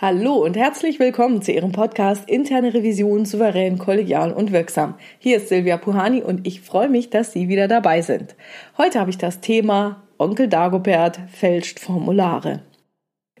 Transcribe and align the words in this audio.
Hallo 0.00 0.34
und 0.44 0.56
herzlich 0.56 1.00
willkommen 1.00 1.42
zu 1.42 1.50
Ihrem 1.50 1.72
Podcast 1.72 2.30
Interne 2.30 2.72
Revision 2.72 3.24
souverän, 3.24 3.78
kollegial 3.78 4.32
und 4.32 4.52
wirksam. 4.52 4.94
Hier 5.18 5.38
ist 5.38 5.48
Silvia 5.48 5.76
Puhani 5.76 6.22
und 6.22 6.46
ich 6.46 6.60
freue 6.60 6.88
mich, 6.88 7.10
dass 7.10 7.32
Sie 7.32 7.48
wieder 7.48 7.66
dabei 7.66 8.00
sind. 8.00 8.36
Heute 8.76 9.00
habe 9.00 9.10
ich 9.10 9.18
das 9.18 9.40
Thema 9.40 10.04
Onkel 10.16 10.46
Dagobert 10.46 11.18
fälscht 11.32 11.80
Formulare. 11.80 12.62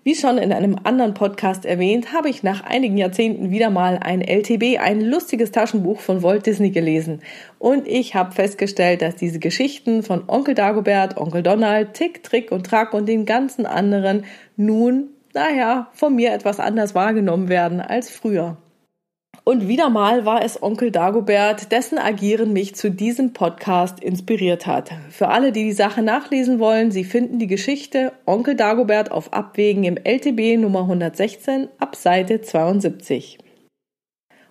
Wie 0.02 0.16
schon 0.16 0.36
in 0.36 0.52
einem 0.52 0.76
anderen 0.82 1.14
Podcast 1.14 1.64
erwähnt, 1.64 2.12
habe 2.12 2.28
ich 2.28 2.42
nach 2.42 2.64
einigen 2.64 2.98
Jahrzehnten 2.98 3.52
wieder 3.52 3.70
mal 3.70 3.96
ein 3.96 4.20
LTB, 4.20 4.80
ein 4.80 5.00
lustiges 5.00 5.52
Taschenbuch 5.52 6.00
von 6.00 6.24
Walt 6.24 6.46
Disney 6.46 6.70
gelesen. 6.70 7.22
Und 7.60 7.86
ich 7.86 8.16
habe 8.16 8.32
festgestellt, 8.32 9.00
dass 9.00 9.14
diese 9.14 9.38
Geschichten 9.38 10.02
von 10.02 10.24
Onkel 10.26 10.56
Dagobert, 10.56 11.18
Onkel 11.18 11.44
Donald, 11.44 11.94
Tick, 11.94 12.24
Trick 12.24 12.50
und 12.50 12.66
Track 12.66 12.94
und 12.94 13.08
den 13.08 13.26
ganzen 13.26 13.64
anderen 13.64 14.24
nun 14.56 15.10
naja, 15.38 15.86
von 15.92 16.16
mir 16.16 16.32
etwas 16.32 16.58
anders 16.58 16.96
wahrgenommen 16.96 17.48
werden 17.48 17.80
als 17.80 18.10
früher. 18.10 18.56
Und 19.44 19.68
wieder 19.68 19.88
mal 19.88 20.24
war 20.24 20.44
es 20.44 20.60
Onkel 20.60 20.90
Dagobert, 20.90 21.70
dessen 21.70 21.96
Agieren 21.96 22.52
mich 22.52 22.74
zu 22.74 22.90
diesem 22.90 23.34
Podcast 23.34 24.00
inspiriert 24.00 24.66
hat. 24.66 24.90
Für 25.10 25.28
alle, 25.28 25.52
die 25.52 25.62
die 25.62 25.72
Sache 25.72 26.02
nachlesen 26.02 26.58
wollen, 26.58 26.90
Sie 26.90 27.04
finden 27.04 27.38
die 27.38 27.46
Geschichte 27.46 28.12
Onkel 28.26 28.56
Dagobert 28.56 29.12
auf 29.12 29.32
Abwägen 29.32 29.84
im 29.84 29.96
LTB 29.96 30.60
Nummer 30.60 30.80
116 30.80 31.68
ab 31.78 31.94
Seite 31.94 32.40
72. 32.40 33.38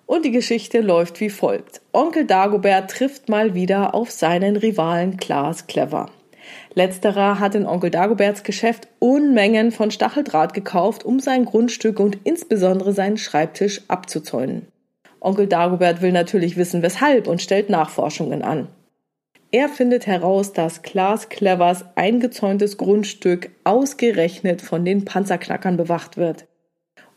Und 0.06 0.24
die 0.24 0.32
Geschichte 0.32 0.80
läuft 0.80 1.20
wie 1.20 1.30
folgt. 1.30 1.82
Onkel 1.92 2.24
Dagobert 2.26 2.92
trifft 2.92 3.28
mal 3.28 3.54
wieder 3.56 3.94
auf 3.94 4.10
seinen 4.10 4.56
Rivalen 4.56 5.18
Klaas 5.18 5.68
Clever. 5.68 6.10
Letzterer 6.74 7.40
hat 7.40 7.56
in 7.56 7.66
Onkel 7.66 7.90
Dagoberts 7.90 8.44
Geschäft 8.44 8.88
Unmengen 9.00 9.72
von 9.72 9.92
Stacheldraht 9.92 10.54
gekauft, 10.54 11.06
um 11.06 11.20
sein 11.20 11.46
Grundstück 11.46 12.00
und 12.00 12.20
insbesondere 12.24 12.94
seinen 12.94 13.18
Schreibtisch 13.18 13.82
abzuzäunen. 13.88 14.68
Onkel 15.20 15.48
Dagobert 15.48 16.02
will 16.02 16.12
natürlich 16.12 16.58
wissen, 16.58 16.82
weshalb 16.82 17.28
und 17.28 17.42
stellt 17.42 17.70
Nachforschungen 17.70 18.44
an. 18.44 18.68
Er 19.52 19.70
findet 19.70 20.08
heraus, 20.08 20.52
dass 20.54 20.82
Klaas 20.82 21.30
Clevers 21.30 21.86
eingezäuntes 21.96 22.78
Grundstück 22.78 23.50
ausgerechnet 23.64 24.62
von 24.62 24.84
den 24.84 25.06
Panzerknackern 25.06 25.78
bewacht 25.78 26.18
wird. 26.18 26.46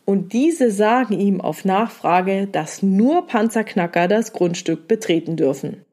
Und 0.05 0.33
diese 0.33 0.71
sagen 0.71 1.19
ihm 1.19 1.41
auf 1.41 1.65
Nachfrage, 1.65 2.47
dass 2.47 2.83
nur 2.83 3.27
Panzerknacker 3.27 4.09
das 4.09 4.33
Grundstück 4.33 4.89
betreten 4.89 5.37
dürfen. 5.37 5.85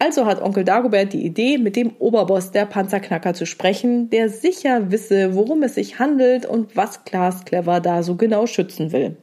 Also 0.00 0.26
hat 0.26 0.40
Onkel 0.40 0.64
Dagobert 0.64 1.12
die 1.12 1.24
Idee, 1.24 1.58
mit 1.58 1.74
dem 1.74 1.92
Oberboss 1.98 2.52
der 2.52 2.66
Panzerknacker 2.66 3.34
zu 3.34 3.46
sprechen, 3.46 4.10
der 4.10 4.28
sicher 4.28 4.92
wisse, 4.92 5.34
worum 5.34 5.64
es 5.64 5.74
sich 5.74 5.98
handelt 5.98 6.46
und 6.46 6.76
was 6.76 7.04
Klaas 7.04 7.44
Clever 7.44 7.80
da 7.80 8.04
so 8.04 8.14
genau 8.14 8.46
schützen 8.46 8.92
will. 8.92 9.16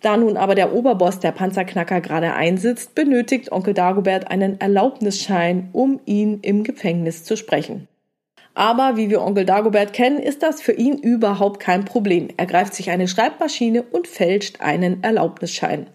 Da 0.00 0.16
nun 0.16 0.36
aber 0.36 0.54
der 0.54 0.72
Oberboss 0.72 1.18
der 1.18 1.32
Panzerknacker 1.32 2.00
gerade 2.00 2.32
einsitzt, 2.34 2.94
benötigt 2.94 3.52
Onkel 3.52 3.74
Dagobert 3.74 4.30
einen 4.30 4.60
Erlaubnisschein, 4.60 5.68
um 5.72 6.00
ihn 6.06 6.38
im 6.42 6.62
Gefängnis 6.62 7.24
zu 7.24 7.36
sprechen. 7.36 7.88
Aber 8.54 8.96
wie 8.96 9.10
wir 9.10 9.22
Onkel 9.22 9.44
Dagobert 9.44 9.92
kennen, 9.92 10.18
ist 10.18 10.42
das 10.42 10.62
für 10.62 10.72
ihn 10.72 10.98
überhaupt 10.98 11.60
kein 11.60 11.84
Problem. 11.84 12.28
Er 12.36 12.46
greift 12.46 12.74
sich 12.74 12.90
eine 12.90 13.08
Schreibmaschine 13.08 13.82
und 13.82 14.06
fälscht 14.06 14.60
einen 14.60 15.02
Erlaubnisschein. 15.02 15.86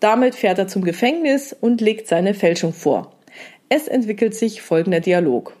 Damit 0.00 0.34
fährt 0.34 0.58
er 0.58 0.68
zum 0.68 0.82
Gefängnis 0.82 1.56
und 1.58 1.80
legt 1.80 2.08
seine 2.08 2.34
Fälschung 2.34 2.72
vor. 2.72 3.12
Es 3.68 3.88
entwickelt 3.88 4.34
sich 4.34 4.62
folgender 4.62 5.00
Dialog. 5.00 5.56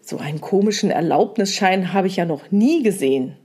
So 0.00 0.18
einen 0.18 0.40
komischen 0.40 0.90
Erlaubnisschein 0.90 1.92
habe 1.92 2.06
ich 2.06 2.16
ja 2.16 2.24
noch 2.24 2.50
nie 2.50 2.82
gesehen. 2.82 3.36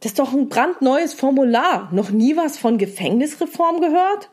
Das 0.00 0.12
ist 0.12 0.18
doch 0.18 0.32
ein 0.32 0.48
brandneues 0.48 1.14
Formular. 1.14 1.90
Noch 1.92 2.10
nie 2.10 2.36
was 2.36 2.58
von 2.58 2.78
Gefängnisreform 2.78 3.80
gehört? 3.80 4.30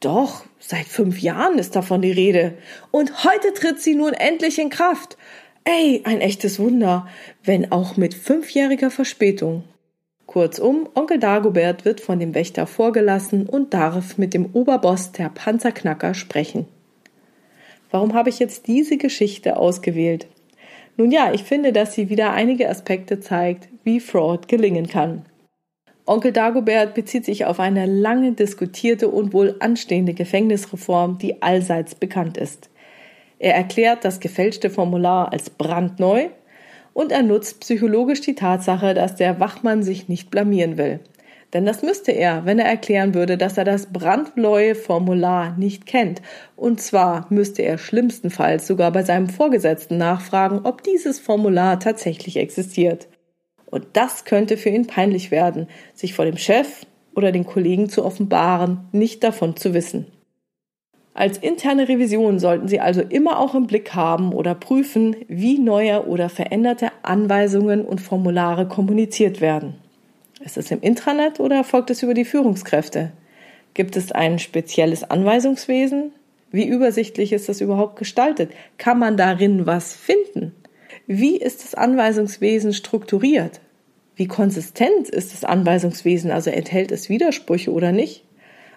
Doch, 0.00 0.44
seit 0.58 0.86
fünf 0.86 1.20
Jahren 1.20 1.58
ist 1.58 1.76
davon 1.76 2.00
die 2.00 2.10
Rede. 2.10 2.54
Und 2.90 3.24
heute 3.24 3.52
tritt 3.52 3.80
sie 3.80 3.94
nun 3.94 4.14
endlich 4.14 4.58
in 4.58 4.70
Kraft. 4.70 5.18
Ey, 5.64 6.00
ein 6.04 6.22
echtes 6.22 6.58
Wunder, 6.58 7.06
wenn 7.44 7.70
auch 7.70 7.98
mit 7.98 8.14
fünfjähriger 8.14 8.90
Verspätung. 8.90 9.64
Kurzum, 10.26 10.88
Onkel 10.94 11.18
Dagobert 11.18 11.84
wird 11.84 12.00
von 12.00 12.18
dem 12.18 12.34
Wächter 12.34 12.66
vorgelassen 12.66 13.46
und 13.46 13.74
darf 13.74 14.16
mit 14.16 14.32
dem 14.32 14.50
Oberboss 14.54 15.12
der 15.12 15.28
Panzerknacker 15.28 16.14
sprechen. 16.14 16.66
Warum 17.90 18.14
habe 18.14 18.28
ich 18.28 18.38
jetzt 18.38 18.66
diese 18.66 18.96
Geschichte 18.96 19.56
ausgewählt? 19.56 20.26
Nun 20.96 21.10
ja, 21.10 21.32
ich 21.32 21.44
finde, 21.44 21.72
dass 21.72 21.94
sie 21.94 22.10
wieder 22.10 22.32
einige 22.32 22.68
Aspekte 22.68 23.20
zeigt, 23.20 23.68
wie 23.84 24.00
Fraud 24.00 24.48
gelingen 24.48 24.86
kann. 24.86 25.24
Onkel 26.06 26.32
Dagobert 26.32 26.94
bezieht 26.94 27.24
sich 27.24 27.44
auf 27.44 27.60
eine 27.60 27.86
lange 27.86 28.32
diskutierte 28.32 29.08
und 29.08 29.32
wohl 29.32 29.56
anstehende 29.60 30.12
Gefängnisreform, 30.12 31.18
die 31.18 31.40
allseits 31.42 31.94
bekannt 31.94 32.36
ist. 32.36 32.68
Er 33.38 33.54
erklärt 33.54 34.04
das 34.04 34.20
gefälschte 34.20 34.70
Formular 34.70 35.32
als 35.32 35.50
brandneu 35.50 36.28
und 36.92 37.12
er 37.12 37.22
nutzt 37.22 37.60
psychologisch 37.60 38.20
die 38.20 38.34
Tatsache, 38.34 38.92
dass 38.92 39.16
der 39.16 39.40
Wachmann 39.40 39.82
sich 39.82 40.08
nicht 40.08 40.30
blamieren 40.30 40.76
will. 40.76 41.00
Denn 41.52 41.66
das 41.66 41.82
müsste 41.82 42.12
er, 42.12 42.46
wenn 42.46 42.60
er 42.60 42.66
erklären 42.66 43.14
würde, 43.14 43.36
dass 43.36 43.58
er 43.58 43.64
das 43.64 43.86
brandneue 43.86 44.74
Formular 44.74 45.56
nicht 45.56 45.84
kennt. 45.84 46.22
Und 46.54 46.80
zwar 46.80 47.26
müsste 47.30 47.62
er 47.62 47.76
schlimmstenfalls 47.76 48.66
sogar 48.66 48.92
bei 48.92 49.02
seinem 49.02 49.28
Vorgesetzten 49.28 49.98
nachfragen, 49.98 50.60
ob 50.62 50.84
dieses 50.84 51.18
Formular 51.18 51.80
tatsächlich 51.80 52.36
existiert. 52.36 53.08
Und 53.66 53.86
das 53.94 54.24
könnte 54.24 54.56
für 54.56 54.68
ihn 54.68 54.86
peinlich 54.86 55.30
werden, 55.30 55.66
sich 55.94 56.14
vor 56.14 56.24
dem 56.24 56.36
Chef 56.36 56.86
oder 57.14 57.32
den 57.32 57.46
Kollegen 57.46 57.88
zu 57.88 58.04
offenbaren, 58.04 58.88
nicht 58.92 59.24
davon 59.24 59.56
zu 59.56 59.74
wissen. 59.74 60.06
Als 61.12 61.38
interne 61.38 61.88
Revision 61.88 62.38
sollten 62.38 62.68
Sie 62.68 62.80
also 62.80 63.02
immer 63.02 63.40
auch 63.40 63.54
im 63.54 63.66
Blick 63.66 63.94
haben 63.94 64.32
oder 64.32 64.54
prüfen, 64.54 65.16
wie 65.26 65.58
neue 65.58 66.06
oder 66.06 66.28
veränderte 66.28 66.90
Anweisungen 67.02 67.84
und 67.84 68.00
Formulare 68.00 68.68
kommuniziert 68.68 69.40
werden. 69.40 69.74
Ist 70.42 70.56
es 70.56 70.70
im 70.70 70.80
Intranet 70.80 71.38
oder 71.38 71.56
erfolgt 71.56 71.90
es 71.90 72.02
über 72.02 72.14
die 72.14 72.24
Führungskräfte? 72.24 73.12
Gibt 73.74 73.94
es 73.96 74.10
ein 74.10 74.38
spezielles 74.38 75.04
Anweisungswesen? 75.04 76.12
Wie 76.50 76.66
übersichtlich 76.66 77.32
ist 77.32 77.48
das 77.50 77.60
überhaupt 77.60 77.96
gestaltet? 77.96 78.50
Kann 78.78 78.98
man 78.98 79.18
darin 79.18 79.66
was 79.66 79.94
finden? 79.94 80.54
Wie 81.06 81.36
ist 81.36 81.62
das 81.62 81.74
Anweisungswesen 81.74 82.72
strukturiert? 82.72 83.60
Wie 84.16 84.26
konsistent 84.26 85.10
ist 85.10 85.34
das 85.34 85.44
Anweisungswesen? 85.44 86.30
Also 86.30 86.50
enthält 86.50 86.90
es 86.90 87.10
Widersprüche 87.10 87.70
oder 87.70 87.92
nicht? 87.92 88.24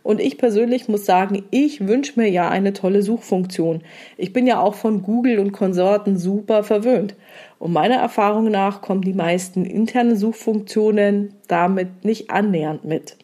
Und 0.03 0.19
ich 0.19 0.37
persönlich 0.37 0.89
muss 0.89 1.05
sagen, 1.05 1.45
ich 1.49 1.87
wünsche 1.87 2.19
mir 2.19 2.29
ja 2.29 2.49
eine 2.49 2.73
tolle 2.73 3.01
Suchfunktion. 3.01 3.81
Ich 4.17 4.33
bin 4.33 4.45
ja 4.45 4.59
auch 4.59 4.75
von 4.75 5.01
Google 5.01 5.39
und 5.39 5.53
Konsorten 5.53 6.17
super 6.17 6.63
verwöhnt. 6.63 7.15
Und 7.57 7.71
meiner 7.71 7.95
Erfahrung 7.95 8.51
nach 8.51 8.81
kommen 8.81 9.01
die 9.01 9.13
meisten 9.13 9.65
internen 9.65 10.17
Suchfunktionen 10.17 11.33
damit 11.47 12.03
nicht 12.03 12.29
annähernd 12.29 12.83
mit. 12.83 13.17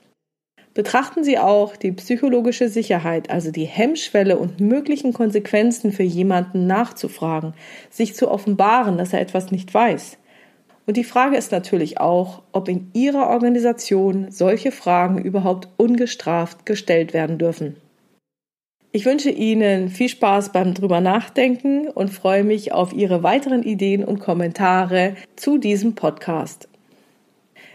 Betrachten 0.74 1.26
Sie 1.26 1.38
auch 1.38 1.76
die 1.76 1.92
psychologische 1.92 2.70
Sicherheit, 2.70 3.30
also 3.30 3.52
die 3.52 3.66
Hemmschwelle 3.66 4.38
und 4.38 4.62
möglichen 4.62 5.12
Konsequenzen 5.12 5.92
für 5.92 6.04
jemanden 6.04 6.68
nachzufragen, 6.68 7.54
sich 7.90 8.16
zu 8.16 8.32
offenbaren, 8.32 8.98
dass 8.98 9.12
er 9.12 9.20
etwas 9.20 9.52
nicht 9.52 9.74
weiß. 9.74 10.18
Und 10.90 10.98
die 10.98 11.04
Frage 11.04 11.38
ist 11.38 11.52
natürlich 11.52 12.00
auch, 12.00 12.42
ob 12.52 12.68
in 12.68 12.90
Ihrer 12.94 13.30
Organisation 13.30 14.32
solche 14.32 14.72
Fragen 14.72 15.20
überhaupt 15.20 15.70
ungestraft 15.78 16.66
gestellt 16.66 17.14
werden 17.14 17.38
dürfen. 17.38 17.76
Ich 18.92 19.06
wünsche 19.06 19.30
Ihnen 19.30 19.90
viel 19.90 20.10
Spaß 20.10 20.52
beim 20.52 20.74
drüber 20.74 21.00
nachdenken 21.00 21.90
und 21.90 22.10
freue 22.10 22.44
mich 22.44 22.72
auf 22.72 22.92
Ihre 22.92 23.22
weiteren 23.22 23.62
Ideen 23.62 24.04
und 24.04 24.18
Kommentare 24.18 25.14
zu 25.36 25.60
diesem 25.60 25.94
Podcast. 25.94 26.68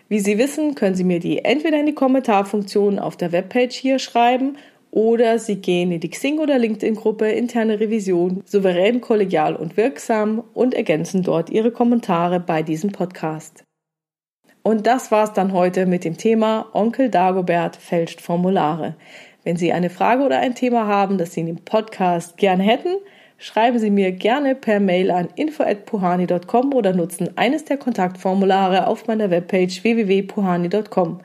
Wie 0.09 0.19
Sie 0.19 0.37
wissen, 0.37 0.75
können 0.75 0.97
Sie 0.97 1.05
mir 1.05 1.21
die 1.21 1.45
entweder 1.45 1.79
in 1.79 1.87
die 1.87 1.95
Kommentarfunktion 1.95 2.99
auf 2.99 3.17
der 3.17 3.31
Webpage 3.31 3.77
hier 3.77 4.01
schreiben 4.01 4.57
oder 4.95 5.41
Sie 5.41 5.57
gehen 5.57 5.91
in 5.91 5.99
die 5.99 6.09
Xing- 6.09 6.39
oder 6.39 6.57
LinkedIn-Gruppe 6.57 7.27
Interne 7.27 7.81
Revision, 7.81 8.45
souverän, 8.47 9.01
kollegial 9.01 9.57
und 9.57 9.77
wirksam 9.77 10.45
und 10.55 10.73
ergänzen 10.73 11.25
dort 11.25 11.51
Ihre 11.51 11.73
Kommentare 11.73 12.39
bei 12.39 12.63
diesem 12.63 12.93
Podcast. 12.93 13.65
Und 14.63 14.87
das 14.87 15.11
war's 15.11 15.33
dann 15.33 15.53
heute 15.53 15.87
mit 15.87 16.05
dem 16.05 16.17
Thema 16.17 16.71
Onkel 16.75 17.11
Dagobert 17.11 17.75
fälscht 17.75 18.21
Formulare. 18.21 18.95
Wenn 19.43 19.57
Sie 19.57 19.73
eine 19.73 19.91
Frage 19.91 20.23
oder 20.23 20.39
ein 20.39 20.55
Thema 20.55 20.87
haben, 20.87 21.19
das 21.19 21.33
Sie 21.33 21.41
in 21.41 21.47
dem 21.47 21.65
Podcast 21.65 22.37
gerne 22.37 22.63
hätten, 22.63 22.95
schreiben 23.37 23.81
Sie 23.81 23.91
mir 23.91 24.13
gerne 24.13 24.55
per 24.55 24.79
Mail 24.79 25.11
an 25.11 25.29
info@puhani.com 25.35 26.73
oder 26.73 26.93
nutzen 26.93 27.37
eines 27.37 27.65
der 27.65 27.79
Kontaktformulare 27.79 28.87
auf 28.87 29.09
meiner 29.09 29.29
Webpage 29.29 29.83
www.puhani.com. 29.83 31.21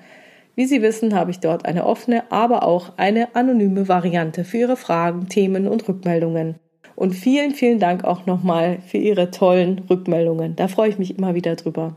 Wie 0.60 0.66
Sie 0.66 0.82
wissen, 0.82 1.16
habe 1.16 1.32
ich 1.32 1.40
dort 1.40 1.66
eine 1.66 1.86
offene, 1.86 2.30
aber 2.34 2.64
auch 2.64 2.92
eine 2.98 3.34
anonyme 3.34 3.88
Variante 3.88 4.44
für 4.44 4.58
Ihre 4.58 4.76
Fragen, 4.76 5.30
Themen 5.30 5.70
und 5.70 5.88
Rückmeldungen. 5.88 6.56
Und 6.98 7.14
vielen, 7.14 7.52
vielen 7.52 7.80
Dank 7.80 8.04
auch 8.04 8.26
nochmal 8.26 8.80
für 8.86 8.98
Ihre 8.98 9.32
tollen 9.32 9.80
Rückmeldungen. 9.90 10.58
Da 10.58 10.68
freue 10.68 10.90
ich 10.90 11.00
mich 11.00 11.18
immer 11.18 11.34
wieder 11.34 11.56
drüber. 11.56 11.96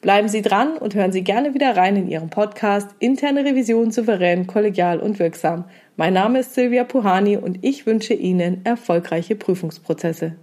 Bleiben 0.00 0.26
Sie 0.26 0.42
dran 0.42 0.76
und 0.76 0.96
hören 0.96 1.12
Sie 1.12 1.22
gerne 1.22 1.54
wieder 1.54 1.76
rein 1.76 1.94
in 1.94 2.08
Ihren 2.08 2.30
Podcast 2.30 2.90
Interne 2.98 3.44
Revision 3.44 3.92
souverän, 3.92 4.48
kollegial 4.48 4.98
und 4.98 5.20
wirksam. 5.20 5.66
Mein 5.94 6.14
Name 6.14 6.40
ist 6.40 6.54
Silvia 6.54 6.82
Puhani 6.82 7.36
und 7.36 7.60
ich 7.62 7.86
wünsche 7.86 8.14
Ihnen 8.14 8.64
erfolgreiche 8.64 9.36
Prüfungsprozesse. 9.36 10.34